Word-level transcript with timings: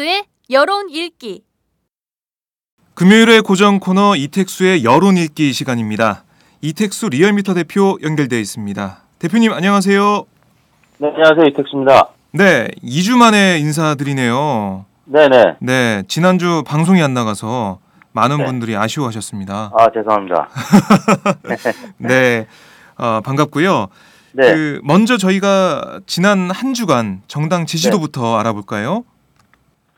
이택수의 0.00 0.24
여론 0.50 0.88
읽기. 0.90 1.42
금요일의 2.94 3.42
고정 3.42 3.78
코너 3.80 4.16
이택수의 4.16 4.82
여론 4.84 5.16
읽기 5.16 5.52
시간입니다. 5.52 6.24
이택수 6.62 7.10
리얼미터 7.10 7.54
대표 7.54 7.98
연결되어 8.02 8.38
있습니다. 8.38 8.98
대표님 9.18 9.52
안녕하세요. 9.52 10.24
네, 10.98 11.08
안녕하세요. 11.08 11.46
이택수입니다. 11.48 12.08
네, 12.32 12.68
2주 12.82 13.16
만에 13.16 13.58
인사드리네요. 13.58 14.86
네네. 15.04 15.56
네, 15.60 16.02
지난주 16.08 16.62
방송이 16.66 17.02
안 17.02 17.14
나가서 17.14 17.78
많은 18.12 18.38
네. 18.38 18.44
분들이 18.46 18.76
아쉬워하셨습니다. 18.76 19.72
아, 19.76 19.90
죄송합니다. 19.92 20.48
네, 21.98 22.46
어, 22.96 23.20
반갑고요. 23.22 23.88
네. 24.32 24.54
그 24.54 24.80
먼저 24.84 25.16
저희가 25.16 26.00
지난 26.06 26.50
한 26.50 26.74
주간 26.74 27.22
정당 27.26 27.66
지지도부터 27.66 28.38
알아볼까요? 28.38 29.04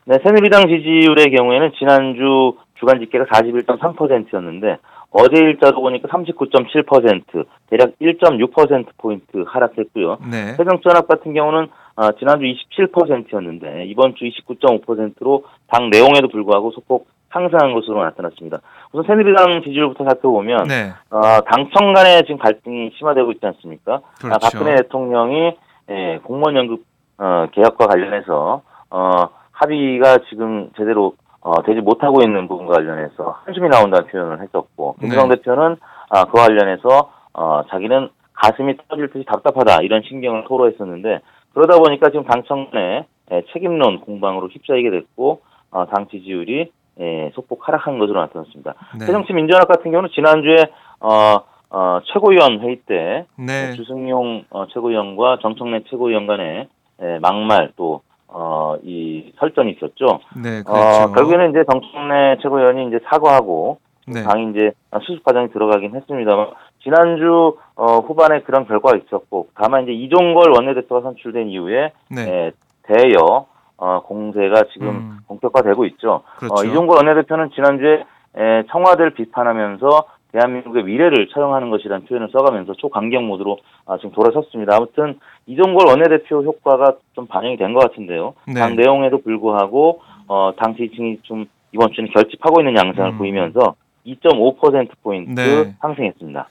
네, 0.05 0.19
새누리당 0.23 0.67
지지율의 0.67 1.35
경우에는 1.35 1.71
지난주 1.77 2.57
주간 2.75 2.99
집계가 2.99 3.25
41.3%였는데 3.25 4.77
어제 5.11 5.37
일자로 5.37 5.79
보니까 5.79 6.07
39.7%, 6.09 7.45
대략 7.69 7.91
1.6%포인트 8.01 9.45
하락했고요. 9.47 10.17
네, 10.29 10.53
새정치연합 10.57 11.07
같은 11.07 11.33
경우는 11.33 11.67
어, 11.95 12.11
지난주 12.13 12.45
27%였는데 12.45 13.85
이번 13.85 14.15
주 14.15 14.25
29.5%로 14.25 15.45
당 15.67 15.89
내용에도 15.89 16.27
불구하고 16.27 16.71
소폭 16.71 17.07
상승한 17.31 17.73
것으로 17.73 18.03
나타났습니다. 18.03 18.59
우선 18.91 19.05
새누리당 19.05 19.61
지지율부터 19.63 20.03
살펴보면 20.03 20.67
네, 20.67 20.91
어, 21.09 21.41
당청 21.41 21.93
간에 21.93 22.21
지금 22.23 22.37
갈등이 22.37 22.91
심화되고 22.97 23.31
있지 23.33 23.45
않습니까? 23.45 24.01
그렇죠. 24.19 24.35
아, 24.35 24.37
박근혜 24.39 24.75
대통령이 24.77 25.55
예, 25.89 26.19
공무원 26.23 26.55
연금 26.55 26.77
어, 27.17 27.47
개혁과 27.51 27.87
관련해서 27.87 28.61
어, 28.89 29.29
합의가 29.63 30.19
지금 30.29 30.69
제대로 30.77 31.15
어, 31.41 31.61
되지 31.63 31.81
못하고 31.81 32.21
있는 32.21 32.47
부분과 32.47 32.75
관련해서 32.75 33.37
한숨이 33.45 33.67
나온다는 33.69 34.07
표현을 34.07 34.41
했었고 34.41 34.95
김수영 34.99 35.29
네. 35.29 35.35
대표는 35.35 35.77
아, 36.09 36.25
그와 36.25 36.47
관련해서 36.47 37.11
어, 37.33 37.61
자기는 37.69 38.09
가슴이 38.33 38.77
터질 38.87 39.09
듯이 39.09 39.25
답답하다 39.25 39.81
이런 39.81 40.01
신경을 40.03 40.45
토로했었는데 40.45 41.19
그러다 41.53 41.77
보니까 41.79 42.09
지금 42.09 42.23
당청내 42.25 43.05
예, 43.31 43.43
책임론 43.53 44.01
공방으로 44.01 44.47
휩싸이게 44.49 44.89
됐고 44.89 45.41
어, 45.71 45.85
당 45.87 46.07
지지율이 46.07 46.71
예, 46.99 47.31
소폭 47.33 47.67
하락한 47.67 47.99
것으로 47.99 48.19
나타났습니다. 48.21 48.75
네, 48.99 49.05
새정치 49.05 49.33
민주연합 49.33 49.67
같은 49.67 49.91
경우는 49.91 50.09
지난주에 50.13 50.57
어, 50.99 51.41
어, 51.69 51.99
최고위원 52.05 52.59
회의 52.61 52.77
때 52.85 53.25
네, 53.35 53.73
주승용 53.73 54.45
어, 54.49 54.67
최고위원과 54.67 55.39
정청래 55.41 55.81
최고위원 55.89 56.27
간의 56.27 56.67
에, 57.01 57.19
막말 57.19 57.71
또 57.75 58.01
어, 58.33 58.75
이 58.83 59.31
설전이 59.37 59.71
있었죠. 59.73 60.19
네, 60.35 60.63
어, 60.65 60.73
그렇죠. 60.73 61.13
결국에는 61.13 61.51
이제 61.51 61.63
정청래 61.69 62.37
최고위원이 62.41 62.87
이제 62.87 62.99
사과하고 63.05 63.77
네, 64.07 64.23
당이 64.23 64.51
이제 64.51 64.71
수습 65.05 65.23
과정이 65.23 65.49
들어가긴 65.51 65.95
했습니다만 65.95 66.47
지난주 66.81 67.57
어, 67.75 67.99
후반에 67.99 68.41
그런 68.41 68.67
결과가 68.67 68.97
있었고 68.97 69.49
다만 69.55 69.83
이제 69.83 69.93
이종걸 69.93 70.51
원내대표가 70.51 71.01
선출된 71.01 71.47
이후에 71.49 71.93
네, 72.09 72.21
에, 72.21 72.51
대여 72.83 73.45
어, 73.77 74.01
공세가 74.01 74.63
지금 74.73 74.87
음. 74.89 75.17
본격화되고 75.27 75.85
있죠. 75.85 76.23
그렇죠. 76.37 76.53
어, 76.55 76.63
이종걸 76.63 76.97
원내대표는 76.97 77.51
지난주에 77.51 78.03
에, 78.35 78.63
청와대를 78.71 79.13
비판하면서 79.13 80.05
대한민국의 80.33 80.83
미래를 80.83 81.29
처형하는 81.33 81.69
것이라는 81.69 82.05
표현을 82.07 82.29
써가면서 82.33 82.73
초강경 82.73 83.25
모드로 83.27 83.59
아, 83.85 83.97
지금 83.97 84.11
돌아섰습니다. 84.11 84.75
아무튼 84.75 85.19
이종걸 85.45 85.87
원내대표 85.87 86.41
효과가 86.43 86.95
좀 87.13 87.27
반영이 87.27 87.57
된 87.57 87.73
것 87.73 87.79
같은데요. 87.87 88.33
네. 88.47 88.55
당 88.55 88.75
내용에도 88.75 89.21
불구하고 89.21 90.01
어, 90.27 90.51
당 90.57 90.75
지지층이 90.75 91.19
좀 91.23 91.45
이번 91.71 91.91
주는 91.93 92.09
결집하고 92.11 92.61
있는 92.61 92.75
양상을 92.77 93.11
음. 93.11 93.17
보이면서 93.17 93.75
2.5% 94.05 94.89
포인트 95.03 95.39
네. 95.39 95.75
상승했습니다. 95.81 96.47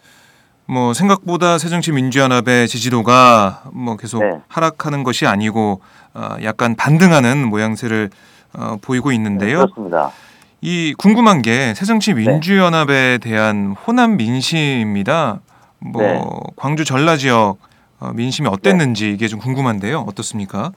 뭐 0.67 0.95
생각보다 0.95 1.59
새정치민주연합의 1.59 2.69
지지도가 2.69 3.65
뭐 3.75 3.97
계속 3.97 4.21
네. 4.23 4.31
하락하는 4.49 5.03
것이 5.03 5.27
아니고 5.27 5.81
어, 6.15 6.37
약간 6.45 6.77
반등하는 6.77 7.49
모양새를 7.49 8.11
어, 8.57 8.77
보이고 8.81 9.11
있는데요. 9.13 9.59
그렇습니다. 9.67 10.11
이 10.65 10.95
궁금한 10.97 11.43
게 11.43 11.75
새정치 11.75 12.15
민주연합에 12.15 13.19
대한 13.19 13.73
호남 13.73 14.17
민심입니다. 14.17 15.41
뭐 15.81 16.03
네. 16.03 16.21
광주 16.55 16.85
전라 16.85 17.17
지역 17.17 17.57
어, 18.01 18.13
민심이 18.15 18.49
어땠는지 18.49 19.11
이게 19.11 19.27
좀 19.27 19.41
궁금한데요. 19.41 20.05
어떻습니까? 20.07 20.71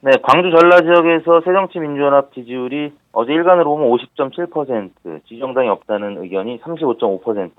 네, 0.00 0.12
광주 0.22 0.50
전라 0.56 0.80
지역에서 0.80 1.42
새정치 1.44 1.80
민주연합 1.80 2.32
지지율이 2.32 2.94
어제 3.12 3.32
일간으로 3.34 3.76
보면 3.76 3.90
50.7%, 3.90 5.26
지정당이 5.28 5.68
없다는 5.68 6.22
의견이 6.22 6.58
35.5%. 6.60 7.50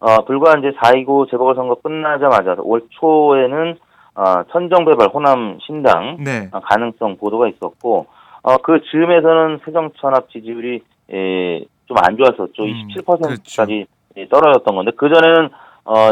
어, 0.00 0.24
불과 0.24 0.58
이제 0.58 0.72
4.29 0.82 1.30
재보궐선거 1.30 1.76
끝나자마자 1.76 2.56
올 2.58 2.82
초에는 2.90 3.78
어, 4.16 4.42
천정배발 4.50 5.10
호남 5.14 5.58
신당 5.64 6.16
네. 6.18 6.48
어, 6.50 6.58
가능성 6.58 7.18
보도가 7.18 7.46
있었고 7.46 8.06
어, 8.42 8.56
그 8.58 8.80
즈음에서는 8.90 9.60
새정치연합 9.64 10.30
지지율이 10.30 10.82
에, 11.12 11.64
좀안 11.86 12.16
좋았었죠. 12.16 12.64
음, 12.64 12.88
27%까지 12.88 13.86
떨어졌던 14.30 14.74
건데 14.74 14.92
그 14.96 15.08
전에는 15.08 15.50
어 15.84 16.10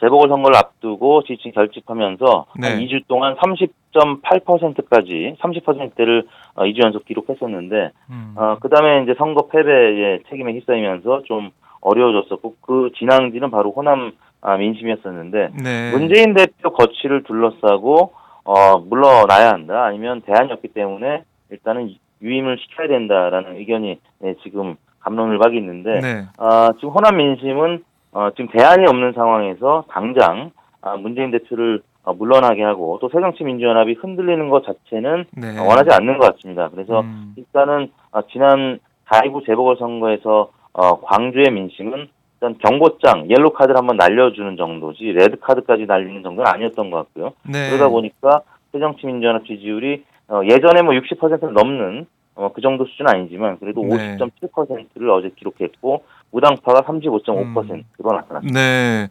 재보궐 0.00 0.28
선거를 0.28 0.56
앞두고 0.56 1.22
지지층 1.24 1.52
결집하면서 1.52 2.46
네. 2.60 2.68
한 2.68 2.80
2주 2.80 3.06
동안 3.08 3.36
30.8%까지 3.36 5.36
30%대를 5.40 6.26
어, 6.54 6.64
2주 6.64 6.84
연속 6.84 7.04
기록했었는데 7.04 7.90
음. 8.10 8.34
어 8.36 8.56
그다음에 8.60 9.02
이제 9.02 9.14
선거 9.18 9.48
패배의 9.48 10.20
책임에 10.28 10.52
휩싸이면서 10.52 11.22
좀 11.24 11.50
어려워졌었고 11.80 12.56
그 12.60 12.90
진앙지는 12.98 13.50
바로 13.50 13.72
호남 13.72 14.12
아, 14.40 14.56
민심이었었는데 14.56 15.50
네. 15.62 15.90
문재인 15.90 16.32
대표 16.34 16.72
거취를 16.72 17.24
둘러싸고 17.24 18.12
어 18.44 18.78
물러나야 18.78 19.50
한다 19.50 19.84
아니면 19.84 20.22
대안이 20.22 20.52
없기 20.52 20.68
때문에 20.68 21.24
일단은 21.50 21.96
유임을 22.22 22.58
시켜야 22.58 22.88
된다라는 22.88 23.56
의견이 23.56 24.00
네, 24.20 24.34
지금 24.42 24.76
감론을 25.00 25.38
박이 25.38 25.56
있는데 25.56 26.00
네. 26.00 26.24
어, 26.38 26.72
지금 26.74 26.90
호남 26.90 27.16
민심은 27.16 27.84
어, 28.12 28.30
지금 28.30 28.48
대안이 28.48 28.86
없는 28.86 29.12
상황에서 29.12 29.84
당장 29.90 30.50
아, 30.80 30.96
문재인 30.96 31.30
대표를 31.30 31.82
어, 32.04 32.14
물러나게 32.14 32.62
하고 32.62 32.98
또 33.00 33.08
새정치민주연합이 33.10 33.94
흔들리는 33.94 34.48
것 34.48 34.64
자체는 34.64 35.26
네. 35.32 35.58
어, 35.58 35.64
원하지 35.64 35.90
않는 35.92 36.18
것 36.18 36.34
같습니다. 36.34 36.68
그래서 36.70 37.00
음. 37.00 37.34
일단은 37.36 37.90
어, 38.12 38.22
지난 38.32 38.80
4.29 39.08 39.46
재보궐선거에서 39.46 40.50
어, 40.72 41.00
광주의 41.00 41.50
민심은 41.50 42.08
일단 42.40 42.56
경고장, 42.58 43.28
옐로 43.30 43.52
카드를 43.52 43.76
한번 43.76 43.96
날려주는 43.96 44.56
정도지 44.56 45.04
레드 45.12 45.38
카드까지 45.40 45.86
날리는 45.86 46.22
정도는 46.22 46.46
아니었던 46.46 46.90
것 46.90 46.98
같고요. 46.98 47.32
네. 47.42 47.68
그러다 47.68 47.88
보니까 47.88 48.42
새정치민주연합 48.72 49.44
지지율이 49.44 50.04
어, 50.28 50.40
예전에 50.44 50.82
뭐 50.82 50.92
60%를 50.94 51.52
넘는 51.52 52.06
어, 52.34 52.52
그 52.54 52.60
정도 52.60 52.84
수준 52.86 53.08
은 53.08 53.14
아니지만 53.14 53.58
그래도 53.58 53.82
네. 53.84 54.16
50.7%를 54.16 55.10
어제 55.10 55.30
기록했고 55.36 56.04
무당파가 56.30 56.82
35.5%로 56.82 58.12
나타났습니다. 58.12 58.60
네. 58.60 59.08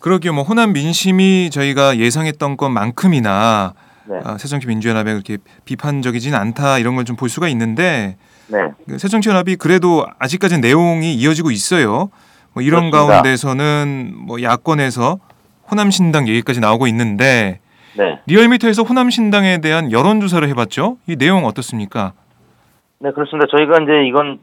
그러게요. 0.00 0.32
뭐 0.32 0.42
호남 0.42 0.72
민심이 0.72 1.48
저희가 1.50 1.96
예상했던 1.96 2.56
것만큼이나 2.56 3.74
네, 4.04 4.18
아, 4.24 4.36
새정치 4.36 4.66
민주연합에 4.66 5.12
그렇게 5.12 5.38
비판적이진 5.64 6.34
않다 6.34 6.78
이런 6.78 6.96
걸 6.96 7.04
좀 7.04 7.14
볼 7.16 7.28
수가 7.28 7.46
있는데 7.48 8.16
네, 8.48 8.58
그 8.88 8.98
새정치연합이 8.98 9.56
그래도 9.56 10.04
아직까지 10.18 10.58
내용이 10.58 11.14
이어지고 11.14 11.52
있어요. 11.52 12.10
뭐 12.52 12.62
이런 12.62 12.90
그렇습니다. 12.90 13.14
가운데서는 13.14 14.12
뭐 14.26 14.42
야권에서 14.42 15.18
호남신당 15.70 16.26
얘기까지 16.28 16.58
나오고 16.60 16.86
있는데 16.88 17.60
네, 17.96 18.20
리얼미터에서 18.26 18.82
호남신당에 18.82 19.60
대한 19.60 19.92
여론조사를 19.92 20.46
해봤죠. 20.48 20.98
이 21.06 21.16
내용 21.16 21.44
어떻습니까? 21.44 22.12
네 22.98 23.10
그렇습니다. 23.10 23.48
저희가 23.56 23.82
이제 23.82 24.06
이건 24.08 24.40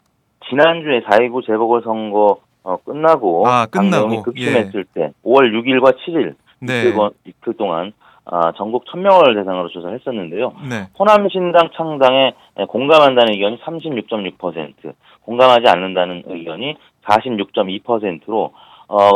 지난주에 0.50 1.02
4.29 1.02 1.46
재보궐선거 1.46 2.40
어, 2.64 2.78
끝나고 2.78 3.48
아, 3.48 3.66
끝나고, 3.68 4.24
극심했을 4.24 4.86
때 4.94 5.12
5월 5.24 5.52
6일과 5.52 5.96
7일 5.98 6.36
네. 6.60 6.94
이틀, 7.26 7.54
동안 7.58 7.94
아, 8.26 8.52
전국 8.58 8.86
1000명을 8.86 9.34
대상으로 9.34 9.70
조사를 9.70 9.98
했었는데요. 9.98 10.54
네. 10.70 10.88
호남신당 11.00 11.70
창당에 11.76 12.34
공감한다는 12.68 13.34
의견이 13.34 13.58
36.6%, 13.60 14.94
공감하지 15.22 15.64
않는다는 15.68 16.24
의견이 16.28 16.76
46.2%로 17.06 18.52
어, 18.90 19.10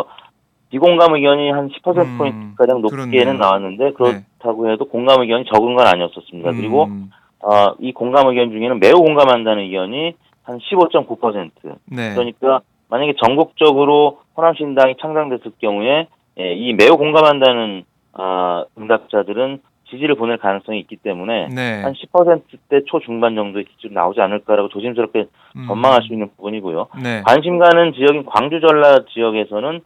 비공감 0.73 1.13
의견이 1.13 1.51
한 1.51 1.69
10%포인트 1.69 2.35
음, 2.35 2.55
가량 2.57 2.81
높게는. 2.81 3.37
나왔는데 3.37 3.91
그렇다고 3.91 4.71
해도 4.71 4.85
공감 4.85 5.21
의견이 5.21 5.45
적은 5.45 5.75
건 5.75 5.85
아니었었습니다. 5.85 6.51
그리고 6.53 6.85
음, 6.85 7.11
어, 7.41 7.75
이 7.77 7.93
공감 7.93 8.27
의견 8.27 8.49
중에는 8.49 8.79
매우 8.79 8.95
공감한다는 8.95 9.65
의견이 9.65 10.15
한 10.41 10.57
15.9%. 10.57 11.51
네. 11.85 12.15
그러니까 12.15 12.61
만약에 12.89 13.13
전국적으로 13.23 14.21
호남신당이 14.35 14.95
창당됐을 14.99 15.51
경우에 15.61 16.07
예, 16.39 16.53
이 16.55 16.73
매우 16.73 16.97
공감한다는 16.97 17.83
아, 18.13 18.65
응답자들은 18.75 19.59
지지를 19.91 20.15
보낼 20.15 20.37
가능성이 20.37 20.79
있기 20.79 20.95
때문에 20.95 21.49
네. 21.49 21.83
한 21.83 21.93
10%대 21.93 22.81
초중반 22.87 23.35
정도의 23.35 23.65
지지로 23.65 23.93
나오지 23.93 24.21
않을까라고 24.21 24.69
조심스럽게 24.69 25.27
음, 25.55 25.67
전망할 25.67 26.01
수 26.01 26.13
있는 26.13 26.29
부분이고요. 26.35 26.87
네. 27.03 27.21
관심 27.27 27.59
가는 27.59 27.93
지역인 27.93 28.25
광주 28.25 28.59
전라 28.59 29.05
지역에서는 29.13 29.81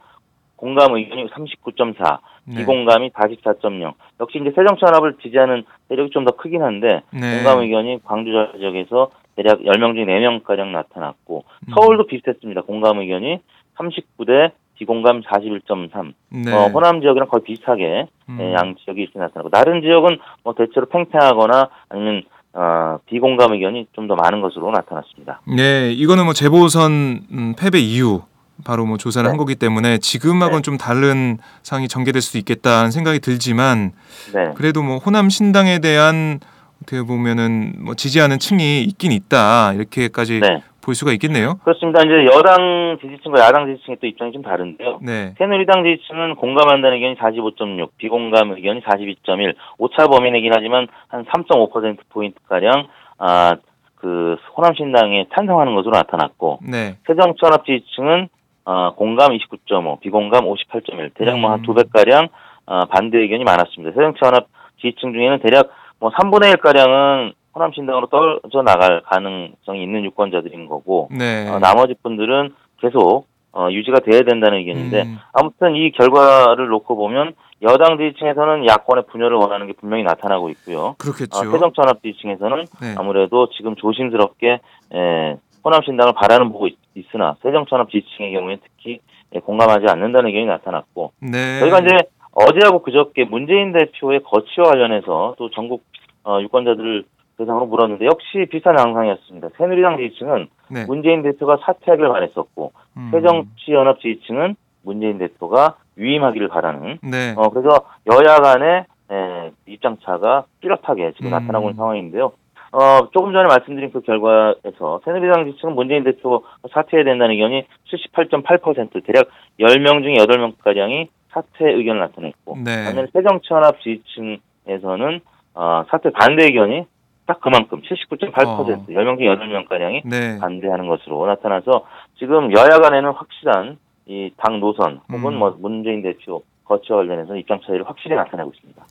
공감 0.58 0.94
의견이 0.94 1.28
39.4, 1.30 2.18
네. 2.44 2.56
비공감이 2.56 3.10
44.0. 3.10 3.94
역시 4.20 4.38
이제 4.38 4.52
새정치연합을 4.54 5.14
지지하는 5.22 5.64
세력이 5.88 6.10
좀 6.10 6.24
더 6.24 6.32
크긴 6.32 6.62
한데 6.62 7.00
네. 7.12 7.36
공감 7.36 7.60
의견이 7.60 8.00
광주 8.04 8.30
지역에서 8.58 9.10
대략 9.36 9.60
10명 9.60 9.94
중에 9.94 10.04
4명 10.04 10.42
가량 10.42 10.72
나타났고 10.72 11.44
음. 11.68 11.72
서울도 11.74 12.06
비슷했습니다. 12.08 12.62
공감 12.62 12.98
의견이 12.98 13.38
39대 13.78 14.50
비공감 14.74 15.22
41.3. 15.22 16.12
네. 16.44 16.52
어, 16.52 16.66
호남 16.68 17.00
지역이랑 17.00 17.28
거의 17.28 17.42
비슷하게 17.44 18.06
음. 18.28 18.38
예, 18.40 18.52
양 18.52 18.74
지역이 18.76 19.00
이렇게 19.02 19.18
나타나고 19.18 19.50
다른 19.50 19.80
지역은 19.80 20.18
뭐 20.44 20.54
대체로 20.54 20.86
팽팽하거나 20.86 21.68
아니면 21.88 22.22
어, 22.52 22.98
비공감 23.06 23.52
의견이 23.52 23.86
좀 23.92 24.08
더 24.08 24.14
많은 24.16 24.40
것으로 24.40 24.70
나타났습니다. 24.70 25.40
네, 25.56 25.90
이거는 25.92 26.24
뭐 26.24 26.32
재보선 26.32 27.20
음, 27.30 27.54
패배 27.58 27.78
이후 27.78 28.22
바로 28.64 28.84
뭐 28.86 28.96
조사를 28.96 29.24
네. 29.24 29.28
한 29.28 29.36
거기 29.36 29.54
때문에 29.54 29.98
지금하고는 29.98 30.58
네. 30.58 30.62
좀 30.62 30.78
다른 30.78 31.38
상황이 31.62 31.88
전개될 31.88 32.20
수도 32.20 32.38
있겠다는 32.38 32.90
생각이 32.90 33.20
들지만 33.20 33.92
네. 34.34 34.52
그래도 34.54 34.82
뭐 34.82 34.98
호남 34.98 35.30
신당에 35.30 35.78
대한 35.78 36.40
어떻게 36.82 37.02
보면은 37.02 37.74
뭐 37.78 37.94
지지하는 37.94 38.38
층이 38.38 38.82
있긴 38.82 39.12
있다 39.12 39.72
이렇게까지 39.74 40.40
네. 40.40 40.62
볼 40.88 40.94
수가 40.94 41.12
있겠네요. 41.12 41.58
그렇습니다. 41.64 42.00
이제 42.02 42.24
여당 42.34 42.96
지지층과 43.02 43.40
야당 43.40 43.66
지지층의 43.66 43.98
또 44.00 44.06
입장이 44.06 44.32
좀 44.32 44.40
다른데요. 44.40 45.00
네, 45.02 45.34
새누리당 45.36 45.84
지지층은 45.84 46.36
공감한다는 46.36 46.96
의견이 46.96 47.16
45.6, 47.16 47.90
비공감 47.98 48.52
의견이 48.52 48.80
42.1, 48.80 49.54
오차 49.76 50.06
범위내긴 50.06 50.50
하지만 50.54 50.86
한 51.08 51.26
3.5% 51.26 51.98
포인트 52.08 52.38
가량 52.48 52.86
아, 53.18 53.56
그 53.96 54.36
호남신당에 54.56 55.26
찬성하는 55.34 55.74
것으로 55.74 55.92
나타났고 55.92 56.60
네, 56.62 56.96
새정치연합 57.06 57.66
지지층은 57.66 58.28
어, 58.68 58.92
공감 58.96 59.32
29.5, 59.32 59.98
비공감 60.00 60.44
58.1, 60.44 61.14
대략 61.14 61.38
뭐한 61.38 61.60
음. 61.60 61.62
두배 61.62 61.84
가량 61.90 62.28
어, 62.66 62.84
반대 62.84 63.16
의견이 63.16 63.42
많았습니다. 63.42 63.94
새정치 63.94 64.18
연합 64.22 64.46
지지층 64.78 65.14
중에는 65.14 65.38
대략 65.40 65.70
뭐 65.98 66.10
3분의 66.10 66.50
1 66.50 66.56
가량은 66.58 67.32
호남 67.54 67.72
신당으로 67.72 68.08
떨어져 68.08 68.60
나갈 68.62 69.00
가능성이 69.06 69.82
있는 69.82 70.04
유권자들인 70.04 70.66
거고 70.66 71.08
네. 71.10 71.48
어, 71.48 71.58
나머지 71.58 71.94
분들은 72.02 72.52
계속 72.82 73.26
어, 73.52 73.68
유지가 73.70 74.00
돼야 74.00 74.20
된다는 74.20 74.58
의견인데 74.58 75.02
음, 75.02 75.18
아무튼 75.32 75.74
이 75.74 75.90
결과를 75.92 76.68
놓고 76.68 76.94
보면 76.94 77.32
여당 77.62 77.96
지지층에서는 77.96 78.66
야권의 78.68 79.04
분열을 79.10 79.38
원하는 79.38 79.66
게 79.66 79.72
분명히 79.72 80.02
나타나고 80.02 80.50
있고요. 80.50 80.94
그렇겠죠. 80.98 81.38
어, 81.38 81.50
새정치 81.50 81.80
연합 81.80 82.02
지지층에서는 82.02 82.64
네. 82.82 82.94
아무래도 82.98 83.48
지금 83.56 83.74
조심스럽게 83.76 84.60
에, 84.92 85.36
호남신당을 85.64 86.12
바라는 86.14 86.52
보고 86.52 86.66
있, 86.66 86.76
으나 87.14 87.36
새정치연합 87.42 87.90
지지층의 87.90 88.32
경우에 88.32 88.58
특히 88.62 89.00
예, 89.34 89.40
공감하지 89.40 89.86
않는다는 89.88 90.28
의견이 90.28 90.46
나타났고 90.46 91.12
네. 91.20 91.60
저희가 91.60 91.80
이제 91.80 91.96
어제하고 92.32 92.82
그저께 92.82 93.24
문재인 93.24 93.72
대표의 93.72 94.22
거취와 94.24 94.70
관련해서 94.70 95.34
또 95.38 95.50
전국 95.50 95.84
어, 96.24 96.40
유권자들을 96.40 97.04
대상으로 97.38 97.66
물었는데 97.66 98.04
역시 98.06 98.46
비슷한 98.50 98.76
양상이었습니다. 98.78 99.50
새누리당 99.56 99.96
지지층은 99.96 100.48
네. 100.70 100.84
문재인 100.86 101.22
대표가 101.22 101.58
사퇴하기를 101.62 102.08
바랬었고 102.08 102.72
음, 102.96 103.10
새정치연합 103.12 104.00
지지층은 104.00 104.56
문재인 104.82 105.18
대표가 105.18 105.76
위임하기를 105.96 106.48
바라는 106.48 106.98
네. 107.02 107.34
어 107.36 107.48
그래서 107.50 107.68
여야 108.10 108.38
간의 108.38 108.84
에, 109.10 109.50
입장차가 109.66 110.44
뚜렷하게 110.60 111.12
지금 111.12 111.28
음. 111.28 111.30
나타나고 111.30 111.70
있는 111.70 111.76
상황인데요. 111.76 112.32
어 112.72 113.08
조금 113.12 113.32
전에 113.32 113.46
말씀드린 113.48 113.90
그 113.92 114.00
결과에서 114.02 115.00
새누리당 115.04 115.46
지지층은 115.46 115.74
문재인 115.74 116.04
대표 116.04 116.44
사퇴해야 116.72 117.04
된다는 117.04 117.34
의견이 117.34 117.66
78.8% 117.90 119.04
대략 119.04 119.28
10명 119.60 120.02
중에 120.02 120.14
8명 120.14 120.58
가량이 120.62 121.08
사퇴 121.32 121.70
의견을 121.72 122.00
나타냈고 122.00 122.56
네. 122.64 122.84
반면에 122.84 123.08
새정치연합 123.12 123.80
지지층에서는 123.80 125.20
어, 125.54 125.84
사퇴 125.90 126.10
반대 126.10 126.44
의견이 126.44 126.86
딱 127.26 127.40
그만큼 127.40 127.82
79.8% 127.82 128.46
어. 128.46 128.64
10명 128.64 129.18
중에 129.18 129.26
8명 129.28 129.68
가량이 129.68 130.02
네. 130.04 130.38
반대하는 130.38 130.88
것으로 130.88 131.26
나타나서 131.26 131.86
지금 132.18 132.52
여야 132.56 132.78
간에는 132.80 133.10
확실한 133.12 133.78
이 134.06 134.30
당 134.38 134.58
노선 134.60 135.00
혹은 135.12 135.34
음. 135.34 135.38
뭐 135.38 135.54
문재인 135.58 136.00
대표 136.02 136.42
거치와 136.64 136.98
관련해서 136.98 137.36
입장 137.36 137.60
차이를 137.60 137.86
확실히 137.86 138.16
나타내고 138.16 138.52
있습니다. 138.54 138.82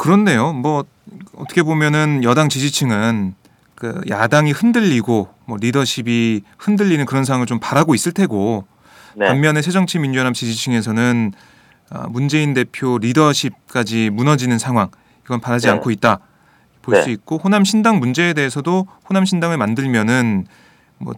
그렇네요. 0.00 0.54
뭐 0.54 0.86
어떻게 1.36 1.62
보면은 1.62 2.24
여당 2.24 2.48
지지층은 2.48 3.34
그 3.74 4.00
야당이 4.08 4.52
흔들리고 4.52 5.28
뭐 5.44 5.58
리더십이 5.60 6.42
흔들리는 6.56 7.04
그런 7.04 7.26
상황을 7.26 7.46
좀 7.46 7.60
바라고 7.60 7.94
있을 7.94 8.12
테고 8.12 8.64
네, 9.14 9.26
반면에 9.26 9.60
새정치민주연합 9.60 10.32
지지층에서는 10.32 11.32
아, 11.90 12.06
문재인 12.08 12.54
대표 12.54 12.96
리더십까지 12.96 14.08
무너지는 14.08 14.58
상황 14.58 14.88
이건 15.26 15.40
바라지 15.40 15.66
네. 15.66 15.72
않고 15.74 15.90
있다 15.90 16.20
볼 16.80 16.94
네. 16.94 17.02
수 17.02 17.10
있고 17.10 17.36
호남 17.36 17.64
신당 17.64 17.98
문제에 17.98 18.32
대해서도 18.32 18.86
호남 19.06 19.26
신당을 19.26 19.58
만들면은 19.58 20.46
뭐 20.96 21.12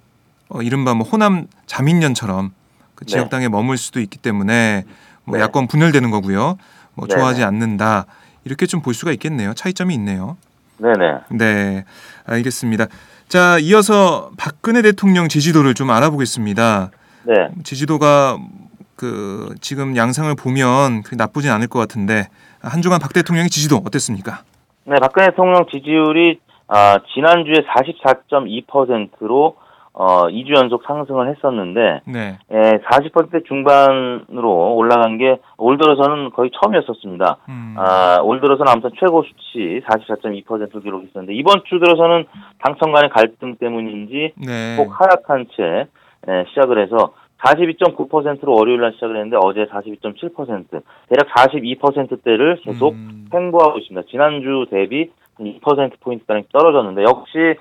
어, 0.49 0.61
이른바 0.61 0.95
뭐 0.95 1.07
호남 1.07 1.47
자민련처럼 1.67 2.51
그 2.97 3.05
네. 3.05 3.13
지역당에 3.13 3.49
머물 3.49 3.79
수도 3.79 4.01
있기 4.01 4.19
때문에 4.19 4.85
뭐 5.23 5.37
네. 5.37 5.45
야권 5.45 5.69
분열되는 5.69 6.11
거고요. 6.11 6.59
뭐 6.95 7.07
네, 7.07 7.15
좋아하지 7.15 7.41
네. 7.41 7.47
않는다 7.47 8.07
이렇게 8.45 8.67
좀 8.67 8.83
볼 8.83 8.95
수가 8.95 9.13
있겠네요. 9.13 9.55
차이점이 9.55 9.95
있네요. 9.95 10.37
네네. 10.79 11.21
네, 11.31 11.85
알겠습니다. 12.27 12.87
자, 13.29 13.59
이어서 13.61 14.31
박근혜 14.37 14.83
대통령 14.83 15.29
지지도를 15.29 15.75
좀 15.75 15.91
알아보겠습니다. 15.91 16.91
네. 17.25 17.49
지지도가 17.63 18.39
그 18.97 19.55
지금 19.61 19.97
양상을 19.97 20.35
보면 20.35 21.03
나쁘진 21.17 21.51
않을 21.53 21.69
것 21.69 21.79
같은데 21.79 22.29
한 22.61 22.83
주간 22.83 22.99
박 23.01 23.13
대통령의 23.13 23.49
지지도 23.51 23.77
어땠습니까? 23.77 24.43
네, 24.85 24.97
박근혜 25.01 25.31
대통령 25.31 25.65
지지율이 25.71 26.41
아, 26.69 26.99
지난주에 27.15 27.65
44.2%로 27.77 29.57
어, 29.95 30.29
2주 30.29 30.57
연속 30.57 30.85
상승을 30.85 31.29
했었는데 31.29 32.01
네, 32.07 32.39
예, 32.51 32.81
40% 32.91 33.45
중반으로 33.47 34.75
올라간 34.75 35.19
게 35.19 35.39
올 35.63 35.79
들어서는 35.79 36.31
거의 36.31 36.51
처음이었었습니다. 36.61 37.37
음, 37.49 37.75
아, 37.79 38.19
올 38.23 38.41
들어서는 38.41 38.73
아무튼 38.73 38.91
최고 38.99 39.23
수치 39.23 39.81
44.2%를 39.87 40.83
기록했었는데 40.83 41.35
이번 41.35 41.63
주 41.67 41.79
들어서는 41.79 42.25
당청 42.59 42.91
간의 42.93 43.11
갈등 43.11 43.55
때문인지 43.57 44.33
네, 44.45 44.77
꼭 44.77 44.91
하락한 44.91 45.47
채 45.57 45.87
예, 46.29 46.45
시작을 46.49 46.83
해서 46.83 47.15
42.9%로 47.45 48.55
월요일 48.55 48.81
날 48.81 48.93
시작을 48.95 49.17
했는데 49.17 49.37
어제 49.41 49.67
42.7% 49.67 50.83
대략 51.09 51.29
42%대를 51.37 52.61
계속 52.63 52.95
음, 52.95 53.27
횡보하고 53.33 53.79
있습니다. 53.79 54.09
지난주 54.11 54.67
대비 54.71 55.11
2%포인트 55.39 56.27
가량 56.27 56.43
떨어졌는데 56.53 57.03
역시 57.05 57.39
예, 57.39 57.57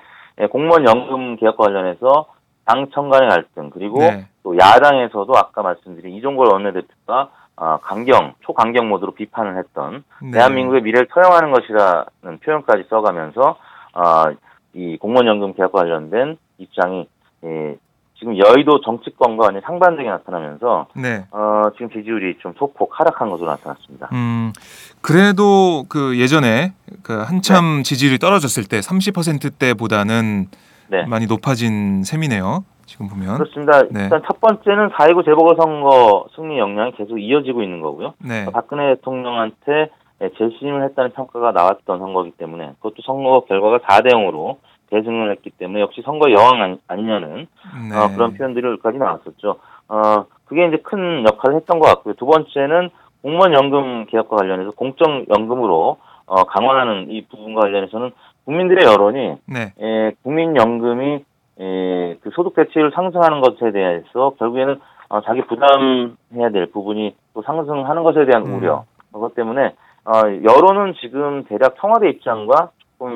공무원 0.50 0.86
연금 0.86 1.36
개혁과 1.36 1.64
관련해서 1.64 2.26
당청 2.64 3.10
간의 3.10 3.28
갈등 3.28 3.70
그리고 3.70 3.98
네, 3.98 4.26
또 4.42 4.56
야당에서도 4.56 5.32
아까 5.36 5.62
말씀드린 5.62 6.14
이종걸 6.14 6.48
원내대표가 6.52 7.30
아, 7.56 7.78
강경, 7.82 8.34
초강경 8.40 8.88
모드로 8.88 9.12
비판을 9.12 9.58
했던 9.58 10.04
네. 10.22 10.32
대한민국의 10.32 10.82
미래를 10.82 11.08
투영하는 11.08 11.52
것이라는 11.52 12.38
표현까지 12.42 12.84
써가면서 12.88 13.58
아, 13.92 14.32
이 14.74 14.96
공무원 14.96 15.26
연금 15.26 15.54
개혁과 15.54 15.80
관련된 15.82 16.38
입장이 16.58 17.08
예, 17.44 17.76
지금 18.22 18.38
여의도 18.38 18.82
정치권과 18.82 19.46
완전 19.46 19.62
상반되게 19.62 20.08
나타나면서 20.08 20.86
네. 20.94 21.24
어, 21.32 21.62
지금 21.74 21.90
지지율이 21.90 22.38
좀 22.38 22.54
소폭 22.56 22.88
하락한 22.92 23.28
것으로 23.28 23.50
나타났습니다. 23.50 24.10
음, 24.12 24.52
그래도 25.00 25.84
그 25.88 26.16
예전에 26.16 26.72
그 27.02 27.20
한참 27.20 27.82
지지율이 27.82 28.18
떨어졌을 28.18 28.62
때 28.68 28.78
30%대보다는 28.78 30.46
네. 30.88 31.04
많이 31.06 31.26
높아진 31.26 32.04
셈이네요. 32.04 32.64
지금 32.86 33.08
보면. 33.08 33.38
그렇습니다. 33.38 33.82
네. 33.90 34.04
일단 34.04 34.22
첫 34.24 34.40
번째는 34.40 34.90
4.19 34.90 35.24
재보궐선거 35.24 36.26
승리 36.36 36.58
역량이 36.60 36.92
계속 36.92 37.18
이어지고 37.18 37.62
있는 37.64 37.80
거고요. 37.80 38.14
네. 38.24 38.46
박근혜 38.52 38.94
대통령한테 38.94 39.90
예, 40.22 40.30
재심을 40.38 40.84
했다는 40.84 41.10
평가가 41.14 41.50
나왔던 41.50 41.98
선거이기 41.98 42.36
때문에 42.36 42.74
그것도 42.76 43.02
선거 43.04 43.40
결과가 43.48 43.78
4대 43.78 44.12
0으로 44.12 44.58
대승을 44.92 45.30
했기 45.30 45.50
때문에 45.50 45.80
역시 45.80 46.02
선거 46.02 46.30
여왕 46.30 46.60
아니- 46.62 46.78
아니냐는 46.86 47.46
네. 47.90 47.96
어, 47.96 48.08
그런 48.14 48.34
표현들이 48.34 48.66
여기까지 48.66 48.98
나왔었죠. 48.98 49.56
어, 49.88 50.24
그게 50.44 50.66
이제 50.68 50.76
큰 50.82 51.24
역할을 51.26 51.56
했던 51.56 51.78
것 51.78 51.86
같고요. 51.88 52.14
두 52.14 52.26
번째는 52.26 52.90
공무원 53.22 53.54
연금 53.54 54.04
개혁과 54.06 54.36
관련해서 54.36 54.72
공적 54.72 55.26
연금으로 55.30 55.96
어, 56.26 56.44
강화하는 56.44 57.10
이 57.10 57.24
부분과 57.26 57.62
관련해서는 57.62 58.10
국민들의 58.44 58.84
여론이 58.84 59.36
네. 59.46 59.72
에, 59.80 60.12
국민연금이 60.22 61.24
에, 61.60 62.16
그 62.20 62.30
소득 62.34 62.54
대체율 62.54 62.90
상승하는 62.94 63.40
것에 63.40 63.72
대해서 63.72 64.34
결국에는 64.38 64.78
어, 65.08 65.20
자기 65.22 65.42
부담해야 65.42 66.50
될 66.52 66.66
부분이 66.66 67.14
또 67.34 67.42
상승하는 67.42 68.02
것에 68.02 68.24
대한 68.26 68.46
음. 68.46 68.56
우려 68.56 68.84
그것 69.12 69.34
때문에 69.34 69.74
어, 70.04 70.12
여론은 70.26 70.94
지금 71.00 71.44
대략 71.44 71.76
청와대 71.80 72.08
입장과 72.10 72.70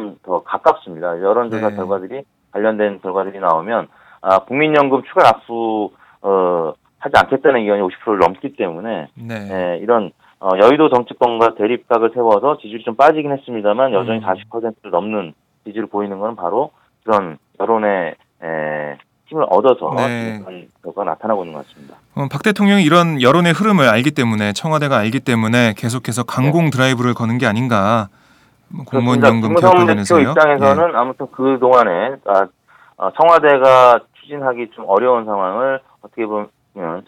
조금 0.06 0.16
더 0.22 0.42
가깝습니다. 0.42 1.20
여론조사 1.20 1.70
네. 1.70 1.76
결과들이 1.76 2.22
관련된 2.52 3.00
결과들이 3.00 3.40
나오면 3.40 3.88
아, 4.22 4.38
국민연금 4.40 5.02
추가 5.04 5.24
납부 5.24 5.92
어, 6.22 6.72
하지 6.98 7.14
않겠다는 7.16 7.60
의견이 7.60 7.82
50%를 7.82 8.18
넘기 8.18 8.56
때문에 8.56 9.08
네. 9.14 9.34
에, 9.34 9.78
이런 9.78 10.12
어, 10.40 10.50
여의도 10.60 10.90
정치권과 10.90 11.54
대립각을 11.56 12.10
세워서 12.14 12.58
지지율이 12.58 12.84
좀 12.84 12.94
빠지긴 12.94 13.32
했습니다만 13.32 13.92
여전히 13.92 14.18
음. 14.18 14.24
40%를 14.24 14.90
넘는 14.90 15.34
지지를 15.64 15.86
보이는 15.86 16.18
것은 16.18 16.36
바로 16.36 16.70
그런 17.04 17.38
여론의 17.60 18.14
에, 18.42 18.98
힘을 19.26 19.44
얻어서 19.50 19.92
네. 19.96 20.40
결과가 20.82 21.10
나타나고 21.10 21.44
있는 21.44 21.56
것 21.56 21.66
같습니다. 21.66 21.96
어, 22.14 22.28
박 22.30 22.42
대통령이 22.42 22.84
이런 22.84 23.20
여론의 23.20 23.52
흐름을 23.52 23.88
알기 23.88 24.12
때문에 24.12 24.52
청와대가 24.52 24.96
알기 24.98 25.20
때문에 25.20 25.74
계속해서 25.76 26.22
강공 26.24 26.70
드라이브를 26.70 27.14
거는 27.14 27.38
게 27.38 27.46
아닌가. 27.46 28.08
뭐 28.68 28.84
공무원 28.84 29.22
연금 29.24 29.54
개혁 29.54 29.86
대표. 29.86 30.18
입장에서는 30.18 30.94
아무튼 30.96 31.26
그 31.32 31.58
동안에 31.60 32.16
아, 32.26 32.46
아, 32.98 33.10
청와대가 33.16 34.00
추진하기 34.20 34.70
좀 34.74 34.84
어려운 34.88 35.24
상황을 35.24 35.80
어떻게 36.02 36.26
보면 36.26 36.48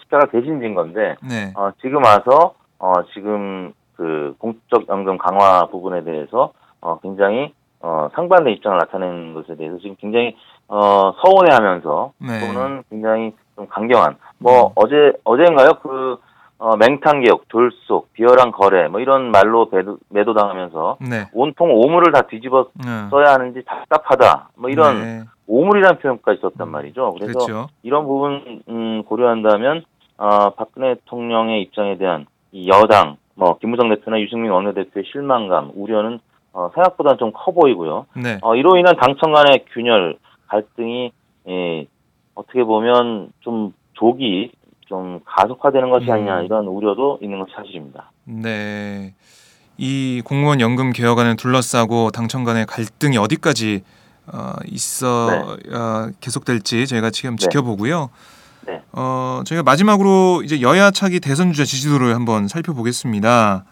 십자가 0.00 0.26
대신 0.30 0.60
진 0.60 0.74
건데 0.74 1.16
예. 1.24 1.28
네. 1.28 1.52
어, 1.56 1.70
지금 1.80 2.04
와서 2.04 2.54
어, 2.78 2.92
지금 3.14 3.72
그 3.96 4.34
공적 4.38 4.88
연금 4.88 5.18
강화 5.18 5.66
부분에 5.66 6.04
대해서 6.04 6.52
어, 6.80 6.98
굉장히 7.00 7.52
어, 7.80 8.08
상반된 8.14 8.54
입장을 8.54 8.76
나타내는 8.78 9.34
것에 9.34 9.56
대해서 9.56 9.78
지금 9.78 9.96
굉장히 9.98 10.36
어, 10.68 11.12
서운해하면서 11.22 12.12
네. 12.18 12.40
또는 12.40 12.82
굉장히 12.90 13.32
좀 13.56 13.66
강경한 13.68 14.16
뭐 14.38 14.68
음. 14.68 14.72
어제 14.76 15.12
어제인가요 15.24 15.70
그 15.82 16.18
어, 16.58 16.76
맹탕 16.76 17.20
개혁, 17.20 17.48
돌속, 17.48 18.12
비열한 18.12 18.50
거래 18.50 18.88
뭐 18.88 19.00
이런 19.00 19.30
말로 19.30 19.68
매도, 19.70 19.98
매도당하면서 20.10 20.98
네. 21.08 21.26
온통 21.32 21.70
오물을 21.72 22.12
다 22.12 22.22
뒤집어 22.22 22.68
음. 22.84 23.08
써야 23.10 23.34
하는지 23.34 23.62
답답하다 23.64 24.50
뭐 24.56 24.68
이런 24.68 25.00
네. 25.00 25.24
오물이라는 25.46 25.98
표현까지 25.98 26.40
썼단 26.40 26.66
음, 26.66 26.72
말이죠. 26.72 27.14
그래서 27.14 27.32
그렇죠. 27.32 27.68
이런 27.82 28.04
부분 28.04 28.62
음, 28.68 29.02
고려한다면 29.04 29.84
어, 30.18 30.50
박근혜 30.50 30.94
대통령의 30.96 31.62
입장에 31.62 31.96
대한 31.96 32.26
이 32.50 32.68
여당 32.68 33.16
뭐 33.34 33.56
김무성 33.58 33.88
대표나 33.88 34.20
유승민 34.20 34.50
원내대표의 34.50 35.04
실망감, 35.12 35.70
우려는 35.74 36.18
어, 36.52 36.70
생각보다 36.74 37.16
좀커 37.16 37.52
보이고요. 37.52 38.06
네. 38.16 38.38
어, 38.42 38.56
이로 38.56 38.76
인한 38.76 38.96
당청 38.96 39.32
간의 39.32 39.64
균열, 39.72 40.16
갈등이 40.48 41.12
예, 41.48 41.86
어떻게 42.34 42.64
보면 42.64 43.30
좀 43.40 43.72
조기 43.92 44.50
좀 44.88 45.20
가속화되는 45.24 45.90
것이 45.90 46.06
음. 46.06 46.12
아니냐 46.12 46.42
이런 46.42 46.66
우려도 46.66 47.18
있는 47.22 47.38
것이 47.38 47.52
사실입니다. 47.54 48.10
네. 48.24 49.14
이 49.76 50.22
공무원 50.24 50.60
연금 50.60 50.92
개혁안을 50.92 51.36
둘러싸고 51.36 52.10
당청 52.10 52.44
간의 52.44 52.66
갈등이 52.66 53.16
어디까지 53.16 53.84
어, 54.32 54.52
있어 54.66 55.28
어, 55.72 56.10
계속될지 56.20 56.86
저희가 56.86 57.10
지금 57.10 57.36
네. 57.36 57.36
지켜보고요. 57.36 58.10
네. 58.66 58.82
어, 58.92 59.42
저희가 59.44 59.62
마지막으로 59.62 60.42
이제 60.42 60.60
여야 60.60 60.90
차기 60.90 61.20
대선 61.20 61.52
주자 61.52 61.64
지지도를 61.64 62.14
한번 62.14 62.48
살펴보겠습니다. 62.48 63.64